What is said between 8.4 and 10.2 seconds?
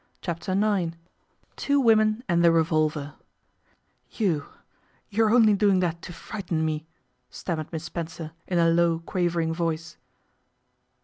in a low, quavering voice.